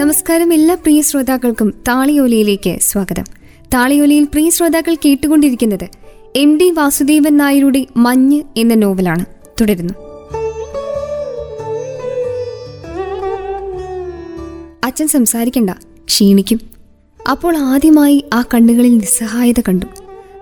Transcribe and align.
നമസ്കാരം 0.00 0.52
എല്ലാ 0.52 0.74
പ്രിയ 0.74 1.02
ശ്രോതാക്കൾക്കും 1.02 1.70
താളിയോലയിലേക്ക് 1.88 2.78
സ്വാഗതം. 2.80 3.24
താളിയോലയിൽ 3.74 4.24
പ്രിയ 4.24 4.50
ശ്രോതാക്കൾ 4.50 4.94
കേട്ടുകൊണ്ടിരിക്കുന്നത് 4.94 5.88
എം 6.36 6.58
ഡി 6.58 6.70
വാസുദേവൻ 6.70 7.36
നായരുടെ 7.36 7.86
മഞ്ഞ് 7.96 8.42
എന്ന 8.56 8.74
നോവലാണ്. 8.74 9.24
തുടരുന്നു. 9.60 9.94
അച്ഛൻ 14.84 15.08
സംസാരിക്കണ്ട 15.08 15.70
ക്ഷീണിക്കും. 16.04 16.60
അപ്പോൾ 17.30 17.56
ആദ്യമായി 17.56 18.24
ആ 18.34 18.42
കണ്ണുകളിൽ 18.42 18.98
നിസ്സഹായത 18.98 19.60
കണ്ടു. 19.60 19.86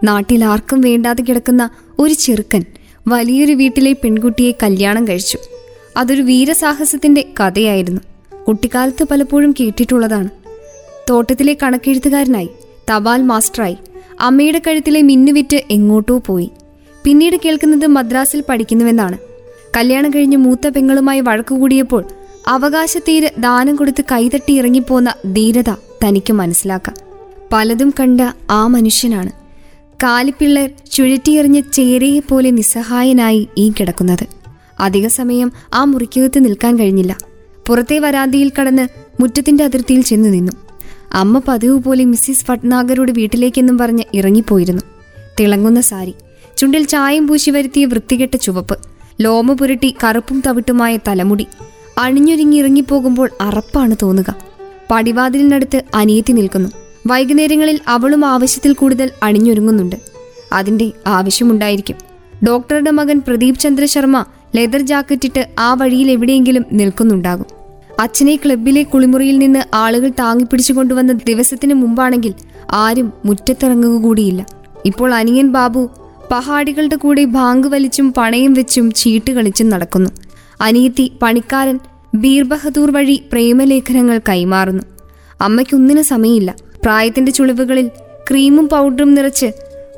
നാട്ടിൽ 0.04 0.44
ആർക്കും 0.44 0.80
വേണ്ടാതെ 0.80 1.22
കിടക്കുന്ന 1.22 1.70
ഒരു 1.98 2.12
ചെറുക്കൻ 2.14 2.64
വലിയൊരു 3.08 3.52
വീട്ടിലെ 3.52 3.92
പെൺകുട്ടിയെ 3.92 4.52
കല്യാണം 4.62 5.08
കഴിച്ചു. 5.08 5.38
അതൊരു 5.96 6.22
വീരസാഹസത്തിന്റെ 6.22 7.32
കഥയായിരുന്നു. 7.40 8.00
കുട്ടിക്കാലത്ത് 8.48 9.04
പലപ്പോഴും 9.10 9.54
കേട്ടിട്ടുള്ളതാണ്. 9.60 10.28
തോട്ടത്തിലെ 11.10 11.56
കണക്കെഴുത്തുകാരനായി 11.62 12.48
തപാൽ 12.90 13.22
മാസ്റ്ററായി 13.22 13.76
അമ്മയുടെ 14.20 14.62
കഴുത്തിലെ 14.66 15.02
മിന്നുവിറ്റ് 15.02 15.62
എങ്ങോട്ടോ 15.70 16.18
പോയി. 16.18 16.50
പിന്നീട് 17.04 17.36
കേൾക്കുന്നത് 17.44 17.86
മദ്രാസിൽ 17.86 18.44
പഠിക്കുന്നുവെന്നാണ്. 18.48 19.18
കല്യാണം 19.76 20.10
കഴിഞ്ഞ് 20.14 20.36
മൂത്ത 20.36 20.68
പെങ്ങളുമായി 20.68 21.20
വഴക്കുകൂടിയപ്പോൾ 21.20 22.04
അവകാശത്തീര് 22.48 23.30
ദാനം 23.38 23.76
കൊടുത്ത് 23.76 24.04
കൈതട്ടി 24.12 24.52
ഇറങ്ങിപ്പോന്ന 24.52 25.14
ധീരത 25.32 25.70
തനിക്ക് 25.70 26.32
മനസ്സിലാക്കാം. 26.32 26.96
പലതും 27.52 27.94
കണ്ട 28.00 28.20
ആ 28.50 28.66
മനുഷ്യനാണ്. 28.66 29.30
കാലിപ്പിള്ളർ 30.02 30.70
ചുഴറ്റിയെറിഞ്ഞ 30.92 31.60
ചേരയെ 31.60 32.20
പോലെ 32.20 32.50
നിസ്സഹായനായി 32.50 33.48
ഈ 33.58 33.72
കിടക്കുന്നത്. 33.80 34.26
അധിക 34.80 35.06
സമയം 35.06 35.52
ആ 35.74 35.84
മുറിക്കകത്ത് 35.84 36.44
നിൽക്കാൻ 36.44 36.78
കഴിഞ്ഞില്ല. 36.78 37.27
പുറത്തെ 37.68 37.98
വരാന്തിയിൽ 37.98 38.52
കടന്ന് 38.60 38.88
മുറ്റത്തിന്റെ 39.20 39.64
അതിർത്തിയിൽ 39.64 40.02
ചെന്നു 40.02 40.28
നിന്നു. 40.28 40.52
അമ്മ 41.12 41.40
പതിവ് 41.48 41.78
പോലെ 41.78 42.04
മിസ്സിസ് 42.04 42.44
ഭട്നാഗറുടെ 42.48 43.12
വീട്ടിലേക്കെന്നും 43.12 43.78
പറഞ്ഞ് 43.78 44.02
ഇറങ്ങിപ്പോയിരുന്നു. 44.14 44.82
തിളങ്ങുന്ന 45.40 45.80
സാരി 45.80 46.14
ചുണ്ടിൽ 46.56 46.86
ചായം 46.86 47.28
പൂശി 47.28 47.50
വരുത്തിയ 47.50 47.84
വൃത്തികെട്ട 47.84 48.36
ചുവപ്പ് 48.36 48.78
ലോമ 49.20 49.52
പുരട്ടി 49.52 49.94
കറുപ്പും 50.04 50.42
തവിട്ടുമായ 50.46 50.96
തലമുടി 50.96 51.46
അണിഞ്ഞൊരുങ്ങി 51.98 52.56
ഇറങ്ങിപ്പോകുമ്പോൾ 52.56 53.30
അറപ്പാണ് 53.40 53.96
തോന്നുക. 54.02 54.34
പടിവാതിലിനടുത്ത് 54.90 55.82
അനിയത്തി 55.94 56.32
നിൽക്കുന്നു. 56.32 56.68
വൈകുന്നേരങ്ങളിൽ 57.06 57.80
അവളും 57.88 58.24
ആവശ്യത്തിൽ 58.24 58.72
കൂടുതൽ 58.72 59.10
അണിഞ്ഞൊരുങ്ങുന്നുണ്ട്. 59.22 59.96
അതിന്റെ 60.52 60.92
ആവശ്യമുണ്ടായിരിക്കും. 61.06 61.96
ഡോക്ടറുടെ 62.48 62.90
മകൻ 62.90 63.22
പ്രദീപ് 63.26 63.58
ചന്ദ്ര 63.58 63.84
ശർമ്മ 63.84 64.24
ലെതർ 64.56 64.80
ജാക്കറ്റിട്ട് 64.80 65.48
ആ 65.58 65.74
വഴിയിൽ 65.74 66.10
എവിടെയെങ്കിലും 66.10 66.64
നിൽക്കുന്നുണ്ടാകും. 66.72 67.57
അച്ഛനെ 67.98 68.36
ക്ലബിലെ 68.36 68.82
കുളിമുറിയിൽ 68.82 69.38
നിന്ന് 69.38 69.62
ആളുകൾ 69.74 70.08
താങ്ങിപ്പിടിച്ചു 70.08 70.72
കൊണ്ടുവന്ന 70.72 71.12
ദിവസത്തിന് 71.12 71.74
മുമ്പാണെങ്കിൽ 71.74 72.34
ആരും 72.70 73.12
മുറ്റത്തിറങ്ങുക 73.24 74.02
കൂടിയില്ല 74.02 74.46
ഇപ്പോൾ 74.84 75.14
അനിയൻ 75.14 75.52
ബാബു 75.52 75.90
പഹാടികളുടെ 76.30 76.96
കൂടെ 76.96 77.24
ബാങ്ക് 77.24 77.68
വലിച്ചും 77.68 78.12
പണയും 78.12 78.54
വെച്ചും 78.54 78.92
ചീട്ട് 78.92 79.30
കളിച്ചും 79.30 79.68
നടക്കുന്നു. 79.68 80.10
അനിയത്തി 80.60 81.12
പണിക്കാരൻ 81.22 81.80
ബീർ 82.14 82.44
ബഹദൂർ 82.44 82.90
വഴി 82.90 83.22
പ്രേമലേഖനങ്ങൾ 83.32 84.20
കൈമാറുന്നു. 84.28 84.82
അമ്മയ്ക്കൊന്നിനും 85.40 86.04
സമയമില്ല. 86.04 86.54
പ്രായത്തിന്റെ 86.84 87.32
ചുളിവുകളിൽ 87.32 87.90
ക്രീമും 88.30 88.68
പൗഡറും 88.68 89.14
നിറച്ച് 89.14 89.46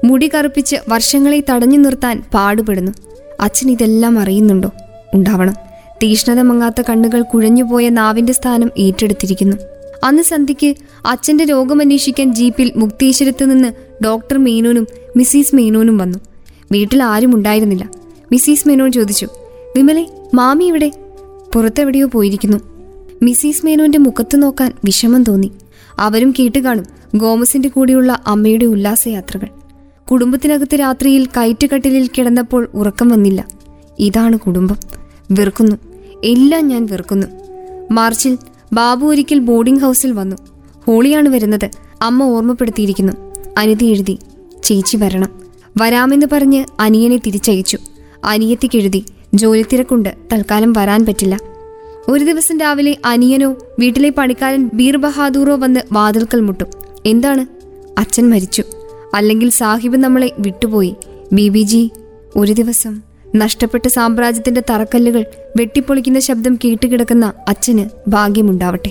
മുടി 0.04 0.30
കറുപ്പിച്ച് 0.34 0.76
വർഷങ്ങളെ 0.88 1.42
തടഞ്ഞു 1.50 1.78
നിർത്താൻ 1.78 2.22
പാടുപെടുന്നു. 2.34 2.92
അച്ഛൻ 3.40 3.70
ഇതെല്ലാം 3.70 4.18
അറിയുന്നുണ്ടോ? 4.18 4.70
ഉണ്ടാവണം. 5.14 5.69
തീഷ്ണത 6.02 6.40
മങ്ങാത്ത 6.40 6.82
കണ്ണുകൾ 6.88 7.22
കുഴഞ്ഞുപോയ 7.22 7.88
നാവിന്റെ 7.88 8.32
സ്ഥാനം 8.32 8.70
ഏറ്റെടുത്തിരിക്കുന്നു. 8.78 9.56
അന്ന് 10.04 10.22
സന്ധ്യയ്ക്ക് 10.22 10.76
അച്ഛന്റെ 11.06 11.44
രോഗമന്വേഷിക്കാൻ 11.44 12.34
ജീപ്പിൽ 12.34 12.72
മുക്തീശ്വരത്ത് 12.76 13.50
നിന്ന് 13.50 13.72
ഡോക്ടർ 14.04 14.38
മേനോനും 14.38 14.86
മിസ്സിസ് 15.16 15.56
മേനോനും 15.56 15.98
വന്നു. 15.98 16.18
വീട്ടിൽ 16.72 17.02
ആരും 17.02 17.34
ഉണ്ടായിരുന്നില്ല. 17.34 17.88
മിസ്സിസ് 18.32 18.68
മേനോൻ 18.68 18.92
ചോദിച്ചു 18.92 19.28
വിമലെ 19.76 20.06
മാമി 20.34 20.64
ഇവിടെ? 20.64 20.92
പുറത്തെവിടെയോ 21.54 22.06
പോയിരിക്കുന്നു. 22.06 22.58
മിസ്സിസ് 23.22 23.66
മേനോന്റെ 23.66 23.98
മുഖത്ത് 23.98 24.42
നോക്കാൻ 24.42 24.72
വിഷമം 24.84 25.24
തോന്നി. 25.24 25.52
അവരും 25.98 26.34
കേട്ടുകാണും 26.38 26.84
ഗോമസിന്റെ 27.14 27.68
കൂടെയുള്ള 27.68 28.22
അമ്മയുടെ 28.26 28.64
ഉല്ലാസയാത്രകൾ. 28.64 29.46
കുടുംബത്തിനകത്ത് 30.10 30.80
രാത്രിയിൽ 30.80 31.26
കയറ്റുകട്ടിലിൽ 31.26 32.10
കിടന്നപ്പോൾ 32.18 32.68
ഉറക്കം 32.74 33.08
വന്നില്ല. 33.08 33.48
ഇതാണ് 33.98 34.38
കുടുംബം. 34.38 34.76
വെറുക്കുന്നു. 35.30 35.89
എല്ലാം 36.24 36.68
ഞാൻ 36.68 36.86
വെറുക്കുന്നു. 36.86 37.26
മാർച്ചിൽ 37.90 38.38
ബാബു 38.72 39.06
ഒരിക്കൽ 39.06 39.38
ബോർഡിംഗ് 39.38 39.80
ഹൗസിൽ 39.80 40.12
വന്നു. 40.12 40.36
ഹോളിയാണ് 40.86 41.28
വരുന്നത്. 41.28 41.70
അമ്മ 42.02 42.22
ഓർമ്മപ്പെടുത്തിയിരിക്കുന്നു. 42.22 43.12
അനിതി 43.58 43.84
എഴുതി 43.84 44.18
ചേച്ചി 44.64 44.96
വരണം. 44.96 45.28
വരാമെന്ന് 45.80 46.26
പറഞ്ഞ് 46.32 46.64
അനിയനെ 46.80 47.16
തിരിച്ചയച്ചു. 47.16 47.78
അനിയത്തിക്കെഴുതി 48.24 49.04
ജോലി 49.34 49.66
തിരക്കുണ്ട് 49.72 50.14
തൽക്കാലം 50.32 50.72
വരാൻ 50.72 51.06
പറ്റില്ല. 51.06 51.40
ഒരു 52.08 52.24
ദിവസം 52.24 52.60
രാവിലെ 52.60 52.96
അനിയനോ 53.04 53.54
വീട്ടിലെ 53.78 54.10
പണിക്കാരൻ 54.10 54.70
ബീർ 54.74 54.96
ബഹാദൂറോ 54.96 55.56
വന്ന് 55.56 55.80
വാതിൽക്കൽ 55.92 56.40
മുട്ടും. 56.40 56.66
എന്താണ്? 57.06 57.46
അച്ഛൻ 58.00 58.30
മരിച്ചു. 58.30 58.64
അല്ലെങ്കിൽ 59.14 59.50
സാഹിബ് 59.50 59.96
നമ്മളെ 59.96 60.32
വിട്ടുപോയി. 60.38 60.96
ബി 61.32 61.48
ബി 61.48 61.62
ജി 61.62 61.90
ഒരു 62.36 62.52
ദിവസം. 62.52 63.09
നഷ്ടപ്പെട്ട 63.36 63.88
സാമ്രാജ്യത്തിന്റെ 63.88 64.62
തറക്കല്ലുകൾ 64.70 65.24
വെട്ടിപ്പൊളിക്കുന്ന 65.56 66.18
ശബ്ദം 66.18 66.58
കേട്ടുകിടക്കുന്ന 66.64 67.32
അച്ഛന് 67.48 68.10
ഭാഗ്യമുണ്ടാവട്ടെ. 68.10 68.88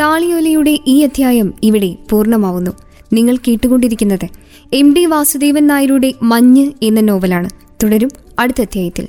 താളിയോലയുടെ 0.00 0.78
ഈ 0.86 1.02
അധ്യായം 1.02 1.54
ഇവിടെ 1.62 1.96
പൂർണമാവുന്നു. 2.10 2.70
നിങ്ങൾ 3.12 3.36
കേട്ടുകൊണ്ടിരിക്കുന്നത് 3.36 4.28
എം 4.72 4.94
ഡി 4.94 5.06
വാസുദേവൻ 5.06 5.66
നായരുടെ 5.66 6.14
മഞ്ഞ് 6.22 6.70
എന്ന 6.82 7.00
നോവലാണ്. 7.00 7.50
തുടരും 7.82 8.10
അടുത്ത 8.38 8.60
അധ്യായത്തിൽ. 8.60 9.08